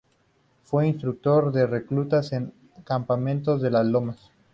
[0.63, 4.31] Fue instructor de reclutas en el campamento de Las Lomas.